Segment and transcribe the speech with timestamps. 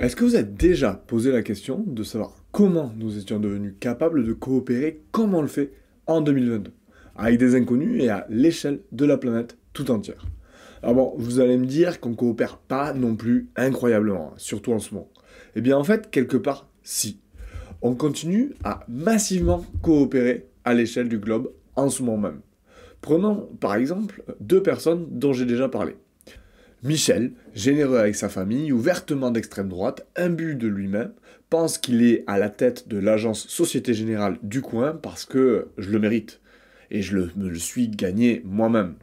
[0.00, 4.24] Est-ce que vous êtes déjà posé la question de savoir comment nous étions devenus capables
[4.24, 5.74] de coopérer comme on le fait
[6.06, 6.70] en 2022,
[7.16, 10.24] avec des inconnus et à l'échelle de la planète tout entière?
[10.82, 14.94] Alors bon, vous allez me dire qu'on coopère pas non plus incroyablement, surtout en ce
[14.94, 15.10] moment.
[15.54, 17.20] Eh bien en fait, quelque part, si.
[17.82, 22.40] On continue à massivement coopérer à l'échelle du globe en ce moment même.
[23.02, 25.94] Prenons par exemple deux personnes dont j'ai déjà parlé.
[26.82, 31.12] Michel, généreux avec sa famille, ouvertement d'extrême droite, imbu de lui-même,
[31.50, 35.90] pense qu'il est à la tête de l'agence Société Générale du coin parce que je
[35.90, 36.40] le mérite.
[36.90, 38.94] Et je me le suis gagné moi-même.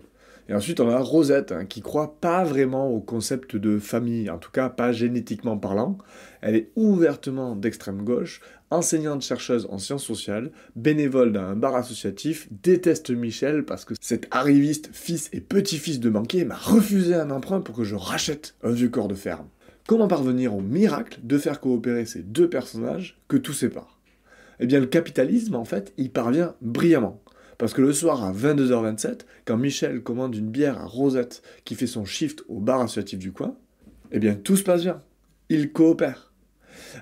[0.49, 4.37] Et ensuite, on a Rosette, hein, qui croit pas vraiment au concept de famille, en
[4.37, 5.97] tout cas pas génétiquement parlant.
[6.41, 12.47] Elle est ouvertement d'extrême gauche, enseignante chercheuse en sciences sociales, bénévole dans un bar associatif,
[12.63, 17.61] déteste Michel parce que cet arriviste, fils et petit-fils de banquier, m'a refusé un emprunt
[17.61, 19.47] pour que je rachète un vieux corps de ferme.
[19.85, 23.99] Comment parvenir au miracle de faire coopérer ces deux personnages que tout sépare?
[24.59, 27.21] Eh bien, le capitalisme, en fait, y parvient brillamment.
[27.57, 31.87] Parce que le soir à 22h27, quand Michel commande une bière à Rosette qui fait
[31.87, 33.57] son shift au bar associatif du coin,
[34.11, 35.01] eh bien tout se passe bien.
[35.49, 36.33] Ils coopèrent.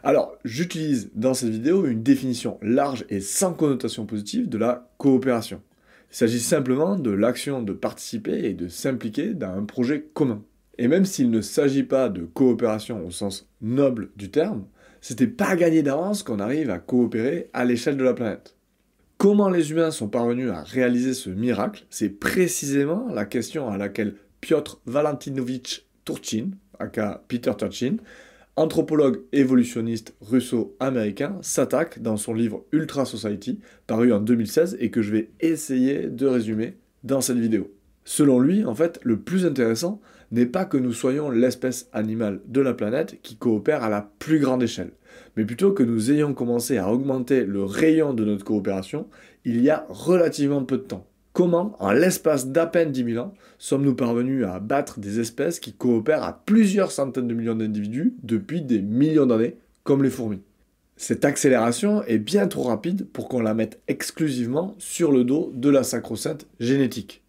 [0.03, 5.61] Alors, j'utilise dans cette vidéo une définition large et sans connotation positive de la coopération.
[6.11, 10.43] Il s'agit simplement de l'action de participer et de s'impliquer dans un projet commun.
[10.77, 14.65] Et même s'il ne s'agit pas de coopération au sens noble du terme,
[15.01, 18.54] c'était pas gagné d'avance qu'on arrive à coopérer à l'échelle de la planète.
[19.27, 24.13] Comment les humains sont parvenus à réaliser ce miracle C'est précisément la question à laquelle
[24.39, 27.95] Piotr Valentinovich Turchin, aka Peter Turchin,
[28.55, 35.11] anthropologue évolutionniste russo-américain, s'attaque dans son livre Ultra Society, paru en 2016 et que je
[35.11, 37.73] vais essayer de résumer dans cette vidéo.
[38.03, 42.61] Selon lui, en fait, le plus intéressant n'est pas que nous soyons l'espèce animale de
[42.61, 44.91] la planète qui coopère à la plus grande échelle,
[45.35, 49.07] mais plutôt que nous ayons commencé à augmenter le rayon de notre coopération
[49.43, 51.05] il y a relativement peu de temps.
[51.33, 55.73] Comment, en l'espace d'à peine 10 000 ans, sommes-nous parvenus à abattre des espèces qui
[55.73, 60.41] coopèrent à plusieurs centaines de millions d'individus depuis des millions d'années, comme les fourmis?
[60.95, 65.69] Cette accélération est bien trop rapide pour qu'on la mette exclusivement sur le dos de
[65.69, 67.21] la sacro-sainte génétique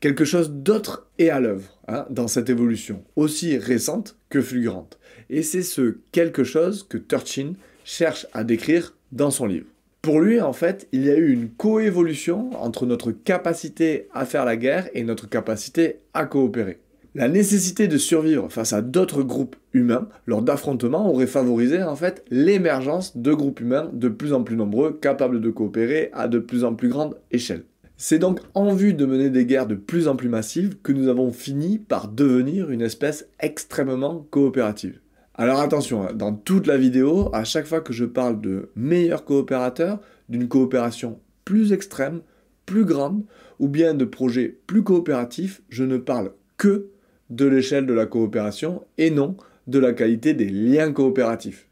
[0.00, 4.98] quelque chose d'autre est à l'œuvre hein, dans cette évolution, aussi récente que fulgurante.
[5.30, 7.52] Et c'est ce quelque chose que Turchin
[7.84, 9.66] cherche à décrire dans son livre.
[10.02, 14.44] Pour lui, en fait, il y a eu une coévolution entre notre capacité à faire
[14.44, 16.78] la guerre et notre capacité à coopérer.
[17.16, 22.22] La nécessité de survivre face à d'autres groupes humains lors d'affrontements aurait favorisé en fait
[22.30, 26.62] l'émergence de groupes humains de plus en plus nombreux capables de coopérer à de plus
[26.62, 27.64] en plus grande échelle.
[27.96, 31.08] C'est donc en vue de mener des guerres de plus en plus massives que nous
[31.08, 35.00] avons fini par devenir une espèce extrêmement coopérative.
[35.38, 39.26] Alors attention, hein, dans toute la vidéo, à chaque fois que je parle de meilleurs
[39.26, 42.22] coopérateurs, d'une coopération plus extrême,
[42.64, 43.22] plus grande,
[43.58, 46.88] ou bien de projets plus coopératifs, je ne parle que
[47.28, 49.36] de l'échelle de la coopération et non
[49.66, 51.68] de la qualité des liens coopératifs.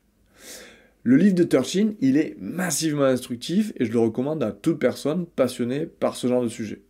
[1.02, 5.24] Le livre de Turchin, il est massivement instructif et je le recommande à toute personne
[5.24, 6.82] passionnée par ce genre de sujet.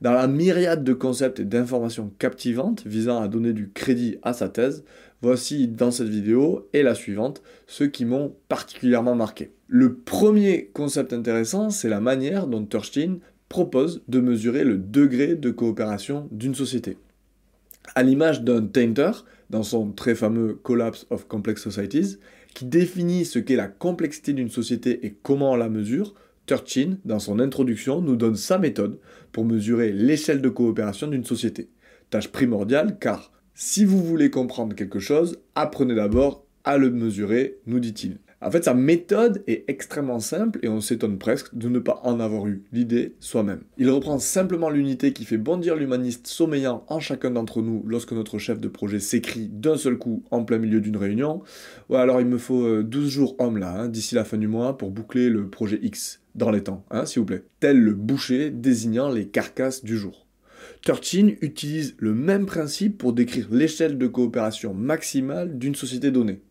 [0.00, 4.48] Dans la myriade de concepts et d'informations captivantes visant à donner du crédit à sa
[4.48, 4.84] thèse,
[5.22, 9.52] voici dans cette vidéo et la suivante ceux qui m'ont particulièrement marqué.
[9.68, 13.18] Le premier concept intéressant, c'est la manière dont Turchin
[13.48, 16.98] propose de mesurer le degré de coopération d'une société.
[17.94, 19.12] À l'image d'un tainter,
[19.50, 22.18] dans son très fameux Collapse of Complex Societies,
[22.54, 26.14] qui définit ce qu'est la complexité d'une société et comment on la mesure,
[26.46, 28.98] Turchin, dans son introduction, nous donne sa méthode
[29.32, 31.70] pour mesurer l'échelle de coopération d'une société.
[32.10, 37.78] Tâche primordiale car si vous voulez comprendre quelque chose, apprenez d'abord à le mesurer, nous
[37.78, 38.18] dit-il.
[38.44, 42.20] En fait, sa méthode est extrêmement simple et on s'étonne presque de ne pas en
[42.20, 43.62] avoir eu l'idée soi-même.
[43.78, 48.38] Il reprend simplement l'unité qui fait bondir l'humaniste sommeillant en chacun d'entre nous lorsque notre
[48.38, 51.40] chef de projet s'écrit d'un seul coup en plein milieu d'une réunion.
[51.88, 54.46] Ouais, alors il me faut 12 euh, jours hommes là, hein, d'ici la fin du
[54.46, 57.44] mois, pour boucler le projet X dans les temps, hein, s'il vous plaît.
[57.60, 60.26] Tel le boucher désignant les carcasses du jour.
[60.82, 66.42] Turchin utilise le même principe pour décrire l'échelle de coopération maximale d'une société donnée.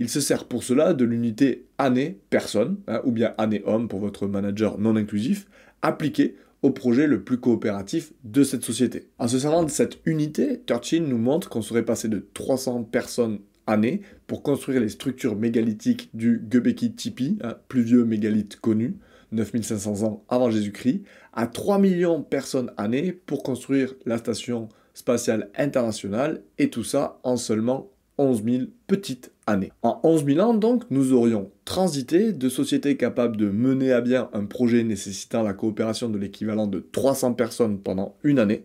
[0.00, 4.00] Il se sert pour cela de l'unité année personne, hein, ou bien année homme pour
[4.00, 5.46] votre manager non inclusif,
[5.82, 9.08] appliquée au projet le plus coopératif de cette société.
[9.18, 13.40] En se servant de cette unité, Turchin nous montre qu'on serait passé de 300 personnes
[13.66, 18.96] année pour construire les structures mégalithiques du Göbekli Tepe, un plus vieux mégalithe connu,
[19.32, 21.02] 9500 ans avant Jésus-Christ,
[21.34, 27.20] à 3 millions de personnes années pour construire la station spatiale internationale, et tout ça
[27.22, 29.72] en seulement 11 000 petites années.
[29.82, 34.28] En 11 000 ans, donc, nous aurions transité de sociétés capables de mener à bien
[34.34, 38.64] un projet nécessitant la coopération de l'équivalent de 300 personnes pendant une année,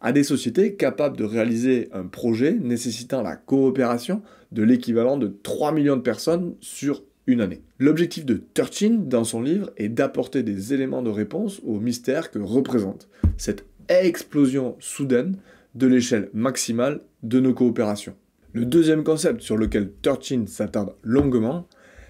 [0.00, 4.22] à des sociétés capables de réaliser un projet nécessitant la coopération
[4.52, 7.60] de l'équivalent de 3 millions de personnes sur une année.
[7.78, 12.38] L'objectif de Turchin dans son livre est d'apporter des éléments de réponse au mystère que
[12.38, 15.36] représente cette explosion soudaine
[15.74, 18.14] de l'échelle maximale de nos coopérations.
[18.54, 21.66] Le deuxième concept sur lequel Turchin s'attarde longuement,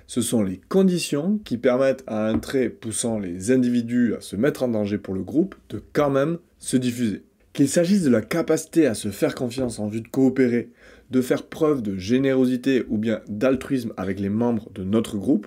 [0.06, 4.62] ce sont les conditions qui permettent à un trait poussant les individus à se mettre
[4.62, 7.22] en danger pour le groupe de quand même se diffuser.
[7.54, 10.68] Qu'il s'agisse de la capacité à se faire confiance en vue de coopérer,
[11.10, 15.46] de faire preuve de générosité ou bien d'altruisme avec les membres de notre groupe,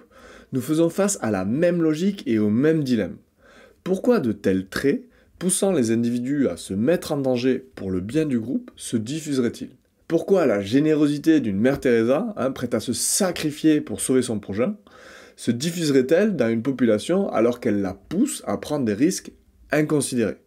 [0.52, 3.18] nous faisons face à la même logique et au même dilemme.
[3.84, 5.04] Pourquoi de tels traits,
[5.38, 9.70] poussant les individus à se mettre en danger pour le bien du groupe, se diffuseraient-ils?
[10.08, 14.78] Pourquoi la générosité d'une mère Teresa, hein, prête à se sacrifier pour sauver son prochain,
[15.36, 19.34] se diffuserait-elle dans une population alors qu'elle la pousse à prendre des risques
[19.70, 20.38] inconsidérés?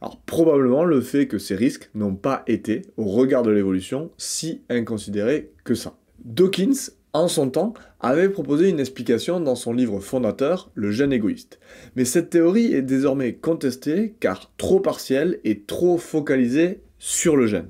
[0.00, 4.62] Alors probablement le fait que ces risques n'ont pas été, au regard de l'évolution, si
[4.70, 5.96] inconsidérés que ça.
[6.24, 11.58] Dawkins, en son temps, avait proposé une explication dans son livre fondateur, Le gène égoïste.
[11.96, 17.66] Mais cette théorie est désormais contestée car trop partielle et trop focalisée sur le gène.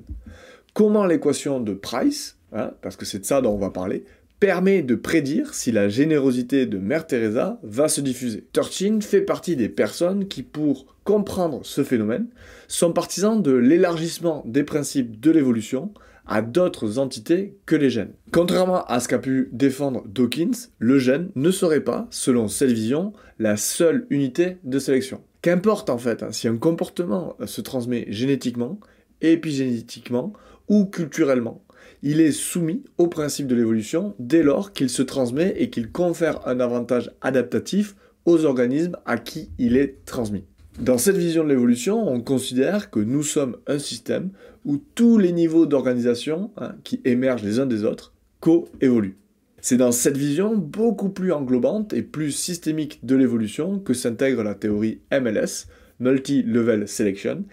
[0.74, 4.04] Comment l'équation de Price, hein, parce que c'est de ça dont on va parler,
[4.40, 8.44] permet de prédire si la générosité de Mère Teresa va se diffuser.
[8.52, 12.26] Turchin fait partie des personnes qui, pour comprendre ce phénomène,
[12.68, 15.92] sont partisans de l'élargissement des principes de l'évolution
[16.26, 18.14] à d'autres entités que les gènes.
[18.32, 23.12] Contrairement à ce qu'a pu défendre Dawkins, le gène ne serait pas, selon cette vision,
[23.38, 25.20] la seule unité de sélection.
[25.42, 28.80] Qu'importe en fait hein, si un comportement se transmet génétiquement,
[29.20, 30.32] épigénétiquement
[30.68, 31.62] ou culturellement
[32.02, 36.46] il est soumis au principe de l'évolution dès lors qu'il se transmet et qu'il confère
[36.48, 37.94] un avantage adaptatif
[38.24, 40.44] aux organismes à qui il est transmis.
[40.80, 44.30] Dans cette vision de l'évolution, on considère que nous sommes un système
[44.64, 49.18] où tous les niveaux d'organisation hein, qui émergent les uns des autres co-évoluent.
[49.60, 54.56] C'est dans cette vision beaucoup plus englobante et plus systémique de l'évolution que s'intègre la
[54.56, 55.68] théorie MLS,
[56.00, 57.44] Multi-Level Selection,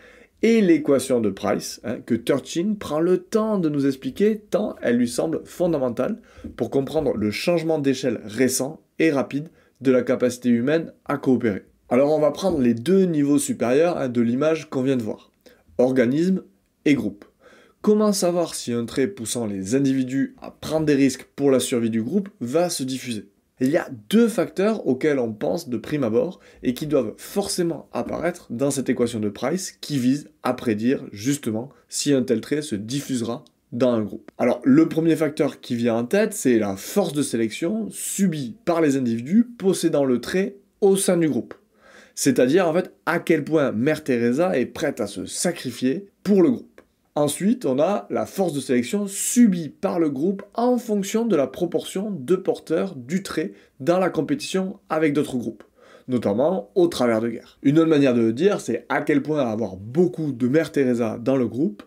[0.42, 4.98] et l'équation de Price, hein, que Turchin prend le temps de nous expliquer tant elle
[4.98, 6.22] lui semble fondamentale
[6.56, 9.50] pour comprendre le changement d'échelle récent et rapide
[9.82, 11.66] de la capacité humaine à coopérer.
[11.90, 15.32] Alors on va prendre les deux niveaux supérieurs hein, de l'image qu'on vient de voir,
[15.78, 16.44] organisme
[16.86, 17.26] et groupe.
[17.82, 21.90] Comment savoir si un trait poussant les individus à prendre des risques pour la survie
[21.90, 23.30] du groupe va se diffuser?
[23.60, 27.90] Il y a deux facteurs auxquels on pense de prime abord et qui doivent forcément
[27.92, 32.62] apparaître dans cette équation de Price qui vise à prédire justement si un tel trait
[32.62, 34.32] se diffusera dans un groupe.
[34.38, 38.82] Alors le premier facteur qui vient en tête, c'est la force de sélection subie par
[38.82, 41.54] les individus possédant le trait au sein du groupe.
[42.16, 46.52] C'est-à-dire en fait à quel point Mère Teresa est prête à se sacrifier pour le
[46.52, 46.69] groupe.
[47.20, 51.48] Ensuite, on a la force de sélection subie par le groupe en fonction de la
[51.48, 53.52] proportion de porteurs du trait
[53.82, 55.66] dans la compétition avec d'autres groupes,
[56.08, 57.60] notamment au travers de guerre.
[57.62, 61.18] Une autre manière de le dire, c'est à quel point avoir beaucoup de Mère Teresa
[61.22, 61.84] dans le groupe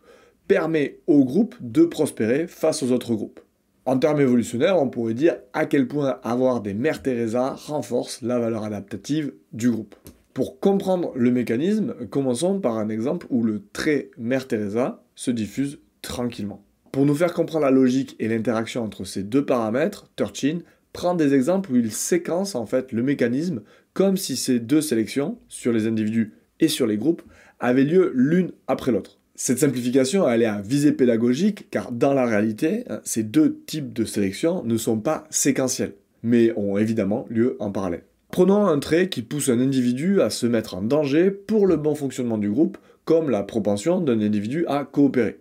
[0.49, 3.41] permet au groupe de prospérer face aux autres groupes.
[3.87, 8.39] En termes évolutionnaires, on pourrait dire à quel point avoir des Mères Teresa renforce la
[8.39, 9.95] valeur adaptative du groupe.
[10.35, 15.79] Pour comprendre le mécanisme, commençons par un exemple où le trait Mère Teresa se diffuse
[16.03, 16.65] tranquillement.
[16.91, 20.59] Pour nous faire comprendre la logique et l'interaction entre ces deux paramètres, Turchin
[20.93, 23.63] prend des exemples où il séquence en fait le mécanisme
[23.93, 27.23] comme si ces deux sélections, sur les individus et sur les groupes,
[27.61, 29.21] avaient lieu l'une après l'autre.
[29.37, 33.93] Cette simplification elle est à visée pédagogique car dans la réalité, hein, ces deux types
[33.93, 38.03] de sélections ne sont pas séquentiels, mais ont évidemment lieu en parallèle.
[38.33, 41.95] Prenons un trait qui pousse un individu à se mettre en danger pour le bon
[41.95, 45.41] fonctionnement du groupe, comme la propension d'un individu à coopérer.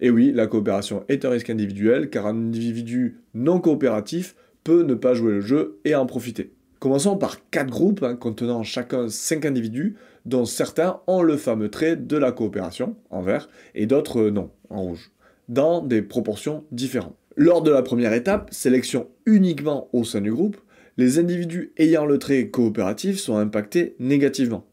[0.00, 4.94] Et oui, la coopération est un risque individuel, car un individu non coopératif peut ne
[4.94, 6.52] pas jouer le jeu et en profiter.
[6.78, 11.96] Commençons par quatre groupes hein, contenant chacun cinq individus, dont certains ont le fameux trait
[11.96, 15.12] de la coopération, en vert, et d'autres euh, non, en rouge,
[15.48, 17.16] dans des proportions différentes.
[17.36, 20.56] Lors de la première étape, sélection uniquement au sein du groupe,
[20.96, 24.66] les individus ayant le trait coopératif sont impactés négativement.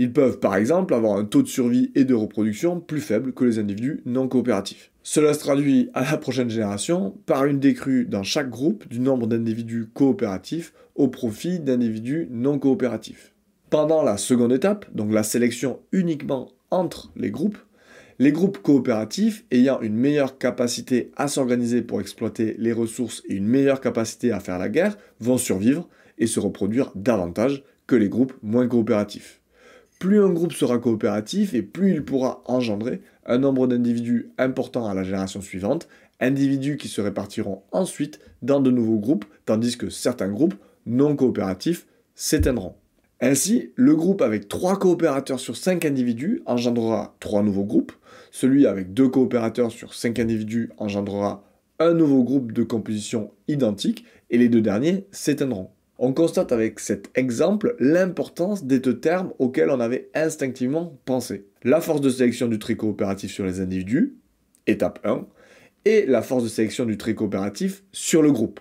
[0.00, 3.44] Ils peuvent par exemple avoir un taux de survie et de reproduction plus faible que
[3.44, 4.90] les individus non coopératifs.
[5.02, 9.26] Cela se traduit à la prochaine génération par une décrue dans chaque groupe du nombre
[9.26, 13.34] d'individus coopératifs au profit d'individus non coopératifs.
[13.68, 17.58] Pendant la seconde étape, donc la sélection uniquement entre les groupes,
[18.18, 23.46] Les groupes coopératifs ayant une meilleure capacité à s'organiser pour exploiter les ressources et une
[23.46, 28.34] meilleure capacité à faire la guerre vont survivre et se reproduire davantage que les groupes
[28.42, 29.39] moins coopératifs.
[30.00, 34.94] Plus un groupe sera coopératif et plus il pourra engendrer un nombre d'individus important à
[34.94, 35.88] la génération suivante,
[36.20, 40.54] individus qui se répartiront ensuite dans de nouveaux groupes, tandis que certains groupes
[40.86, 42.76] non coopératifs s'éteindront.
[43.20, 47.92] Ainsi, le groupe avec 3 coopérateurs sur 5 individus engendrera 3 nouveaux groupes,
[48.30, 51.44] celui avec 2 coopérateurs sur 5 individus engendrera
[51.78, 55.68] un nouveau groupe de composition identique, et les deux derniers s'éteindront.
[56.02, 61.44] On constate avec cet exemple l'importance des deux termes auxquels on avait instinctivement pensé.
[61.62, 64.16] La force de sélection du trait coopératif sur les individus,
[64.66, 65.26] étape 1,
[65.84, 68.60] et la force de sélection du trait coopératif sur le groupe,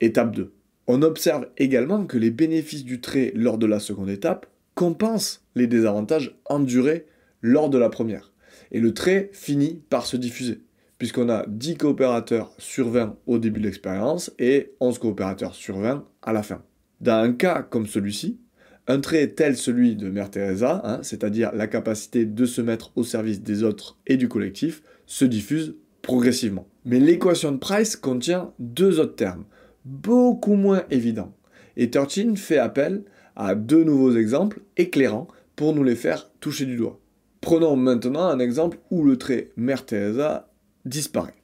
[0.00, 0.52] étape 2.
[0.88, 5.68] On observe également que les bénéfices du trait lors de la seconde étape compensent les
[5.68, 7.06] désavantages endurés
[7.40, 8.32] lors de la première.
[8.72, 10.64] Et le trait finit par se diffuser,
[10.98, 16.04] puisqu'on a 10 coopérateurs sur 20 au début de l'expérience et 11 coopérateurs sur 20
[16.22, 16.64] à la fin.
[17.00, 18.38] Dans un cas comme celui-ci,
[18.86, 23.04] un trait tel celui de Mère Teresa, hein, c'est-à-dire la capacité de se mettre au
[23.04, 26.66] service des autres et du collectif, se diffuse progressivement.
[26.84, 29.44] Mais l'équation de Price contient deux autres termes,
[29.84, 31.32] beaucoup moins évidents.
[31.76, 33.04] Et Turchin fait appel
[33.36, 37.00] à deux nouveaux exemples éclairants pour nous les faire toucher du doigt.
[37.40, 40.50] Prenons maintenant un exemple où le trait Mère Teresa
[40.84, 41.34] disparaît.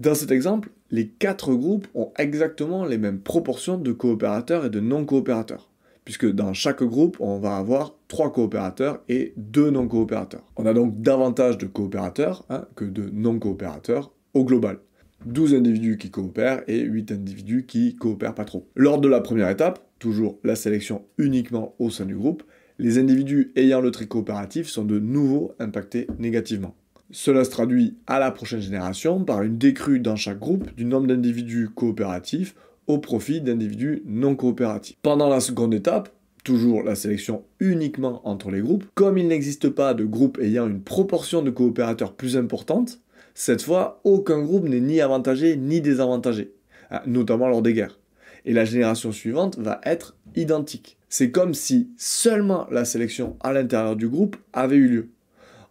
[0.00, 4.78] Dans cet exemple, les quatre groupes ont exactement les mêmes proportions de coopérateurs et de
[4.78, 5.70] non-coopérateurs,
[6.04, 10.44] puisque dans chaque groupe, on va avoir trois coopérateurs et deux non-coopérateurs.
[10.56, 14.78] On a donc davantage de coopérateurs hein, que de non-coopérateurs au global.
[15.24, 18.68] 12 individus qui coopèrent et 8 individus qui coopèrent pas trop.
[18.74, 22.42] Lors de la première étape, toujours la sélection uniquement au sein du groupe,
[22.78, 26.74] les individus ayant le trait coopératif sont de nouveau impactés négativement.
[27.14, 31.08] Cela se traduit à la prochaine génération par une décrue dans chaque groupe du nombre
[31.08, 32.54] d'individus coopératifs
[32.86, 34.96] au profit d'individus non coopératifs.
[35.02, 36.08] Pendant la seconde étape,
[36.42, 40.80] toujours la sélection uniquement entre les groupes, comme il n'existe pas de groupe ayant une
[40.80, 42.98] proportion de coopérateurs plus importante,
[43.34, 46.52] cette fois, aucun groupe n'est ni avantagé ni désavantagé,
[46.90, 47.98] hein, notamment lors des guerres.
[48.46, 50.96] Et la génération suivante va être identique.
[51.10, 55.08] C'est comme si seulement la sélection à l'intérieur du groupe avait eu lieu.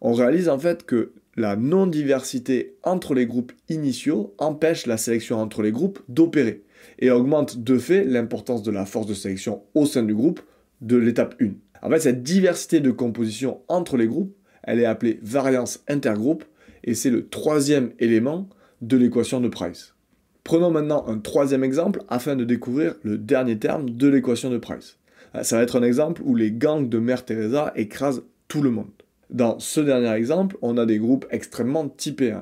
[0.01, 5.61] On réalise en fait que la non-diversité entre les groupes initiaux empêche la sélection entre
[5.61, 6.63] les groupes d'opérer
[6.99, 10.41] et augmente de fait l'importance de la force de sélection au sein du groupe
[10.81, 11.51] de l'étape 1.
[11.83, 16.43] En fait, cette diversité de composition entre les groupes, elle est appelée variance intergroupe
[16.83, 18.49] et c'est le troisième élément
[18.81, 19.95] de l'équation de Price.
[20.43, 24.97] Prenons maintenant un troisième exemple afin de découvrir le dernier terme de l'équation de Price.
[25.43, 28.91] Ça va être un exemple où les gangs de Mère Teresa écrasent tout le monde.
[29.31, 32.37] Dans ce dernier exemple, on a des groupes extrêmement typés.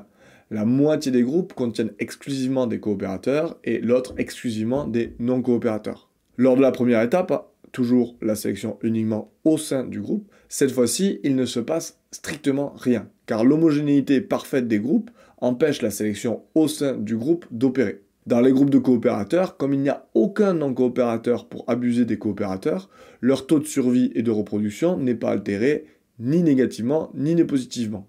[0.50, 6.10] La moitié des groupes contiennent exclusivement des coopérateurs et l'autre exclusivement des non-coopérateurs.
[6.36, 11.20] Lors de la première étape, toujours la sélection uniquement au sein du groupe, cette fois-ci,
[11.22, 16.66] il ne se passe strictement rien, car l'homogénéité parfaite des groupes empêche la sélection au
[16.66, 18.02] sein du groupe d'opérer.
[18.26, 22.90] Dans les groupes de coopérateurs, comme il n'y a aucun non-coopérateur pour abuser des coopérateurs,
[23.20, 25.86] leur taux de survie et de reproduction n'est pas altéré
[26.20, 28.06] ni négativement ni positivement.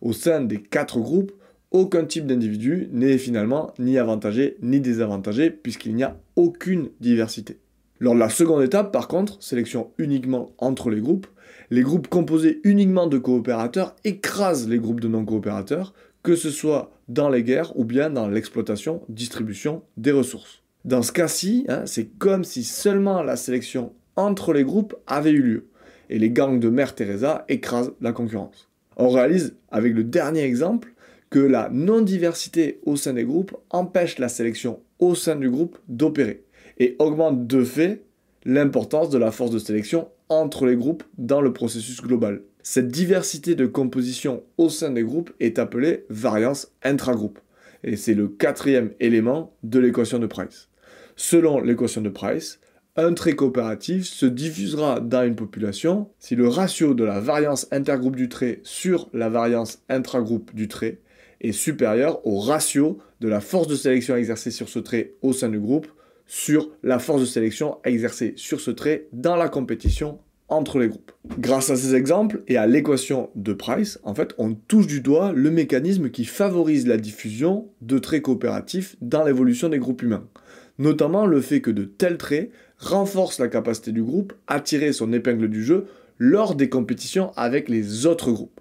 [0.00, 1.32] Au sein des quatre groupes,
[1.70, 7.58] aucun type d'individu n'est finalement ni avantagé ni désavantagé puisqu'il n'y a aucune diversité.
[8.00, 11.26] Lors de la seconde étape, par contre, sélection uniquement entre les groupes,
[11.70, 17.28] les groupes composés uniquement de coopérateurs écrasent les groupes de non-coopérateurs, que ce soit dans
[17.28, 20.62] les guerres ou bien dans l'exploitation, distribution des ressources.
[20.84, 25.42] Dans ce cas-ci, hein, c'est comme si seulement la sélection entre les groupes avait eu
[25.42, 25.68] lieu
[26.10, 28.68] et les gangs de Mère Teresa écrasent la concurrence.
[28.96, 30.94] On réalise avec le dernier exemple
[31.30, 36.44] que la non-diversité au sein des groupes empêche la sélection au sein du groupe d'opérer
[36.78, 38.02] et augmente de fait
[38.44, 42.42] l'importance de la force de sélection entre les groupes dans le processus global.
[42.62, 47.38] Cette diversité de composition au sein des groupes est appelée variance intragroupe.
[47.84, 50.68] Et c'est le quatrième élément de l'équation de Price.
[51.16, 52.60] Selon l'équation de Price,
[52.98, 58.16] un trait coopératif se diffusera dans une population si le ratio de la variance intergroupe
[58.16, 60.98] du trait sur la variance intragroupe du trait
[61.40, 65.48] est supérieur au ratio de la force de sélection exercée sur ce trait au sein
[65.48, 65.86] du groupe
[66.26, 71.12] sur la force de sélection exercée sur ce trait dans la compétition entre les groupes.
[71.38, 75.32] Grâce à ces exemples et à l'équation de Price, en fait, on touche du doigt
[75.32, 80.26] le mécanisme qui favorise la diffusion de traits coopératifs dans l'évolution des groupes humains.
[80.78, 85.12] Notamment le fait que de tels traits renforce la capacité du groupe à tirer son
[85.12, 85.86] épingle du jeu
[86.18, 88.60] lors des compétitions avec les autres groupes.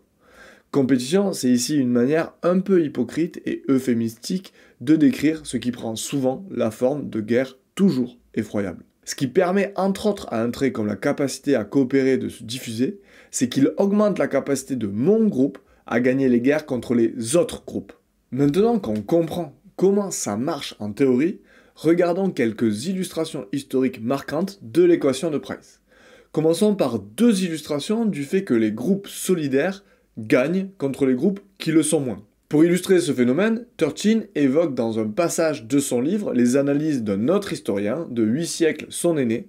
[0.71, 5.95] Compétition, c'est ici une manière un peu hypocrite et euphémistique de décrire ce qui prend
[5.95, 8.83] souvent la forme de guerre toujours effroyable.
[9.05, 12.43] Ce qui permet entre autres à un trait comme la capacité à coopérer de se
[12.43, 12.99] diffuser,
[13.31, 17.63] c'est qu'il augmente la capacité de mon groupe à gagner les guerres contre les autres
[17.65, 17.93] groupes.
[18.31, 21.39] Maintenant qu'on comprend comment ça marche en théorie,
[21.77, 25.79] regardons quelques illustrations historiques marquantes de l'équation de Price.
[26.31, 29.83] Commençons par deux illustrations du fait que les groupes solidaires
[30.17, 32.23] gagnent contre les groupes qui le sont moins.
[32.49, 37.27] Pour illustrer ce phénomène, Turchin évoque dans un passage de son livre les analyses d'un
[37.27, 39.47] autre historien de huit siècles son aîné,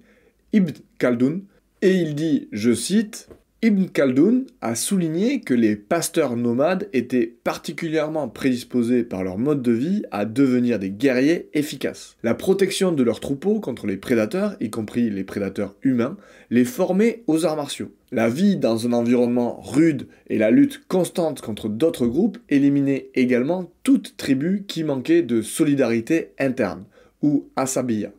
[0.53, 1.41] Ibn Khaldun,
[1.81, 3.29] et il dit, je cite,
[3.61, 9.73] Ibn Khaldun a souligné que les pasteurs nomades étaient particulièrement prédisposés par leur mode de
[9.73, 12.15] vie à devenir des guerriers efficaces.
[12.23, 16.15] La protection de leurs troupeaux contre les prédateurs, y compris les prédateurs humains,
[16.49, 17.91] les formait aux arts martiaux.
[18.13, 23.69] La vie dans un environnement rude et la lutte constante contre d'autres groupes éliminaient également
[23.83, 26.85] toute tribu qui manquait de solidarité interne,
[27.21, 28.13] ou asabiya,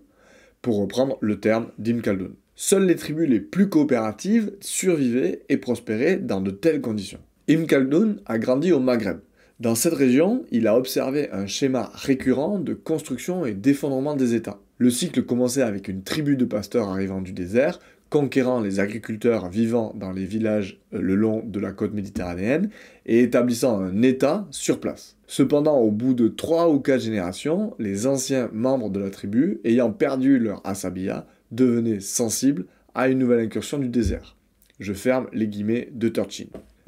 [0.60, 2.32] pour reprendre le terme d'Ibn Khaldun.
[2.62, 7.20] Seules les tribus les plus coopératives survivaient et prospéraient dans de telles conditions.
[7.48, 9.20] Ibn Khaldun a grandi au Maghreb.
[9.60, 14.60] Dans cette région, il a observé un schéma récurrent de construction et d'effondrement des États.
[14.76, 17.78] Le cycle commençait avec une tribu de pasteurs arrivant du désert,
[18.10, 22.68] conquérant les agriculteurs vivant dans les villages euh, le long de la côte méditerranéenne
[23.06, 25.16] et établissant un État sur place.
[25.26, 29.92] Cependant, au bout de trois ou quatre générations, les anciens membres de la tribu, ayant
[29.92, 34.36] perdu leur asabiya, devenait sensible à une nouvelle incursion du désert.
[34.78, 36.46] Je ferme les guillemets de Turchin.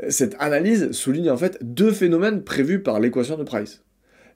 [0.08, 3.82] Cette analyse souligne en fait deux phénomènes prévus par l'équation de Price.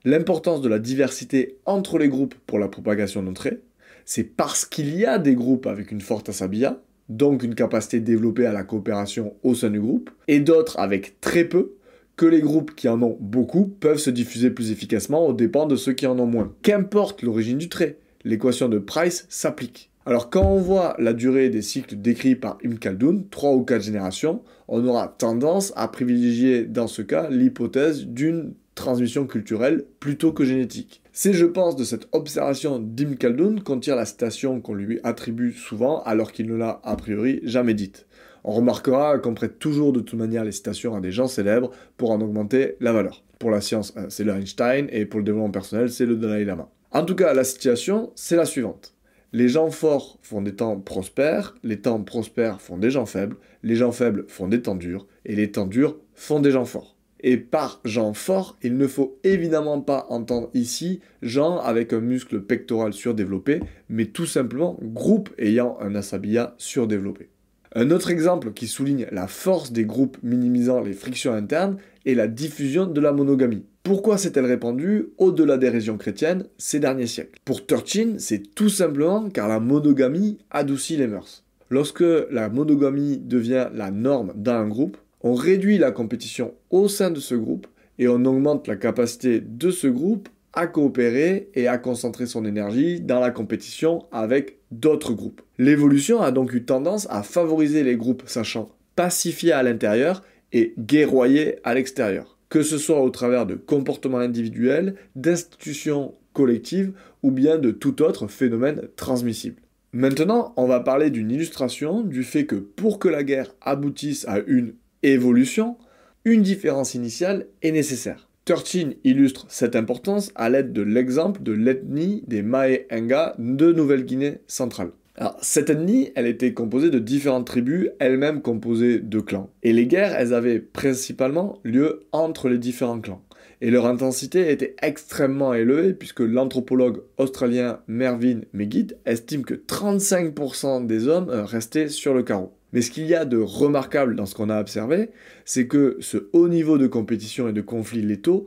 [0.05, 3.61] L'importance de la diversité entre les groupes pour la propagation d'un trait,
[4.05, 8.45] c'est parce qu'il y a des groupes avec une forte asabia, donc une capacité développée
[8.45, 11.73] à la coopération au sein du groupe, et d'autres avec très peu,
[12.15, 15.75] que les groupes qui en ont beaucoup peuvent se diffuser plus efficacement aux dépens de
[15.75, 16.53] ceux qui en ont moins.
[16.63, 19.91] Qu'importe l'origine du trait, l'équation de Price s'applique.
[20.07, 23.81] Alors quand on voit la durée des cycles décrits par Ibn Khaldun, 3 ou 4
[23.81, 30.45] générations, on aura tendance à privilégier dans ce cas l'hypothèse d'une transmission culturelle plutôt que
[30.45, 31.01] génétique.
[31.11, 35.51] C'est je pense de cette observation d'Ibn Khaldun qu'on tire la citation qu'on lui attribue
[35.51, 38.07] souvent alors qu'il ne l'a a priori jamais dite.
[38.45, 42.11] On remarquera qu'on prête toujours de toute manière les citations à des gens célèbres pour
[42.11, 43.25] en augmenter la valeur.
[43.39, 46.45] Pour la science, euh, c'est le Einstein et pour le développement personnel, c'est le Dalai
[46.45, 46.69] Lama.
[46.91, 48.93] En tout cas, la situation, c'est la suivante.
[49.33, 53.75] Les gens forts font des temps prospères, les temps prospères font des gens faibles, les
[53.75, 56.95] gens faibles font des temps durs, et les temps durs font des gens forts.
[57.19, 62.41] Et par gens forts, il ne faut évidemment pas entendre ici gens avec un muscle
[62.41, 63.59] pectoral surdéveloppé,
[63.89, 67.29] mais tout simplement groupe ayant un asabiya surdéveloppé.
[67.75, 72.27] Un autre exemple qui souligne la force des groupes minimisant les frictions internes est la
[72.27, 73.65] diffusion de la monogamie.
[73.87, 77.39] Pourquoi s'est-elle répandue au-delà des régions chrétiennes ces derniers siècles?
[77.45, 81.45] Pour Turchin, c'est tout simplement car la monogamie adoucit les mœurs.
[81.69, 87.11] Lorsque la monogamie devient la norme dans un groupe, on réduit la compétition au sein
[87.11, 87.65] de ce groupe
[87.97, 92.99] et on augmente la capacité de ce groupe à coopérer et à concentrer son énergie
[92.99, 95.41] dans la compétition avec d'autres groupes.
[95.59, 101.59] L'évolution a donc eu tendance à favoriser les groupes sachant pacifier à l'intérieur et guerroyer
[101.63, 107.71] à l'extérieur que ce soit au travers de comportements individuels, d'institutions collectives ou bien de
[107.71, 109.61] tout autre phénomène transmissible.
[109.93, 114.39] Maintenant, on va parler d'une illustration du fait que pour que la guerre aboutisse à
[114.45, 115.77] une évolution,
[116.25, 118.27] une différence initiale est nécessaire.
[118.45, 124.91] Turchin illustre cette importance à l'aide de l'exemple de l'ethnie des Mae-Enga de Nouvelle-Guinée centrale.
[125.19, 129.49] Alors, cette ethnie, elle était composée de différentes tribus, elles-mêmes composées de clans.
[129.63, 133.23] Et les guerres, elles avaient principalement lieu entre les différents clans.
[133.59, 141.07] Et leur intensité était extrêmement élevée puisque l'anthropologue australien Mervyn McGee estime que 35% des
[141.07, 142.53] hommes euh, restaient sur le carreau.
[142.71, 145.09] Mais ce qu'il y a de remarquable dans ce qu'on a observé,
[145.45, 148.45] c'est que ce haut niveau de compétition et de conflits létaux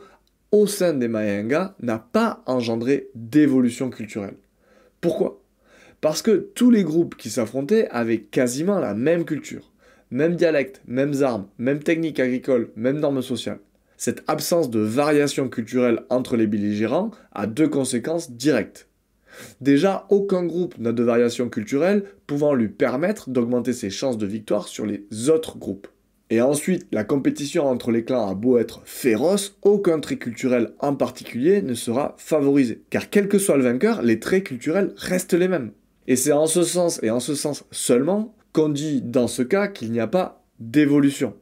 [0.53, 4.37] au sein des Mayenga n'a pas engendré d'évolution culturelle.
[5.01, 5.40] Pourquoi?
[6.01, 9.71] Parce que tous les groupes qui s'affrontaient avaient quasiment la même culture,
[10.11, 13.61] même dialecte, mêmes armes, même techniques agricoles, même normes sociales.
[13.97, 18.89] Cette absence de variation culturelle entre les belligérants a deux conséquences directes.
[19.61, 24.69] Déjà, aucun groupe n'a de variation culturelle pouvant lui permettre d'augmenter ses chances de victoire
[24.69, 25.87] sur les autres groupes.
[26.31, 30.95] Et ensuite, la compétition entre les clans a beau être féroce, aucun trait culturel en
[30.95, 32.83] particulier ne sera favorisé.
[32.89, 35.73] Car quel que soit le vainqueur, les traits culturels restent les mêmes.
[36.11, 39.69] Et c'est en ce sens, et en ce sens seulement, qu'on dit dans ce cas
[39.69, 41.35] qu'il n'y a pas d'évolution.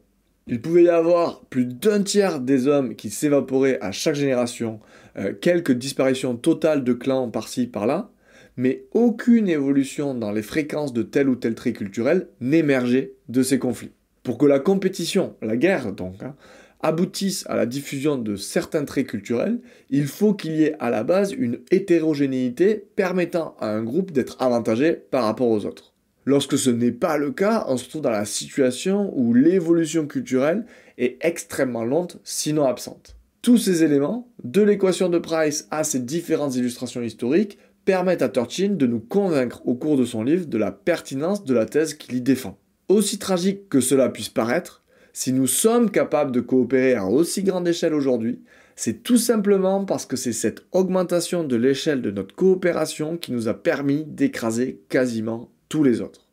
[0.45, 4.79] Il pouvait y avoir plus d'un tiers des hommes qui s'évaporaient à chaque génération,
[5.17, 8.11] euh, quelques disparitions totales de clans par-ci par-là,
[8.57, 13.57] mais aucune évolution dans les fréquences de tel ou tel trait culturel n'émergeait de ces
[13.57, 13.93] conflits.
[14.21, 16.35] Pour que la compétition, la guerre donc, hein,
[16.81, 21.03] aboutisse à la diffusion de certains traits culturels, il faut qu'il y ait à la
[21.03, 25.93] base une hétérogénéité permettant à un groupe d'être avantagé par rapport aux autres.
[26.25, 30.65] Lorsque ce n'est pas le cas, on se trouve dans la situation où l'évolution culturelle
[30.97, 33.15] est extrêmement lente, sinon absente.
[33.41, 38.71] Tous ces éléments, de l'équation de Price à ces différentes illustrations historiques, permettent à Turchin
[38.71, 42.15] de nous convaincre au cours de son livre de la pertinence de la thèse qu'il
[42.15, 42.57] y défend.
[42.89, 44.83] Aussi tragique que cela puisse paraître,
[45.19, 48.39] si nous sommes capables de coopérer à aussi grande échelle aujourd'hui,
[48.77, 53.49] c'est tout simplement parce que c'est cette augmentation de l'échelle de notre coopération qui nous
[53.49, 56.29] a permis d'écraser quasiment tous les autres.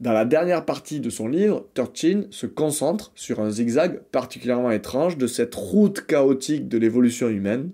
[0.00, 5.16] Dans la dernière partie de son livre, Turchin se concentre sur un zigzag particulièrement étrange
[5.18, 7.70] de cette route chaotique de l'évolution humaine,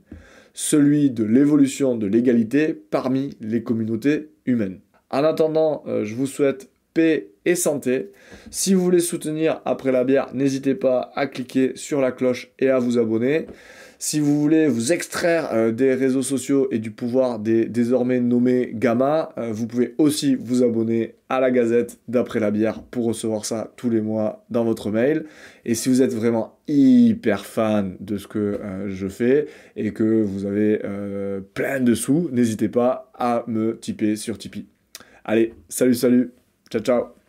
[0.52, 4.80] celui de l'évolution de l'égalité parmi les communautés humaines.
[5.08, 8.12] En attendant, euh, je vous souhaite paix et santé.
[8.50, 12.70] Si vous voulez soutenir après la bière, n'hésitez pas à cliquer sur la cloche et
[12.70, 13.46] à vous abonner.
[13.98, 18.70] Si vous voulez vous extraire euh, des réseaux sociaux et du pouvoir des désormais nommés
[18.74, 23.46] Gamma, euh, vous pouvez aussi vous abonner à la Gazette d'après la bière pour recevoir
[23.46, 25.24] ça tous les mois dans votre mail.
[25.64, 30.22] Et si vous êtes vraiment hyper fan de ce que euh, je fais et que
[30.22, 30.82] vous avez
[31.54, 34.66] plein de sous, n'hésitez pas à me tiper sur Tipeee.
[35.24, 36.32] Allez, salut, salut,
[36.74, 37.23] ciao, ciao.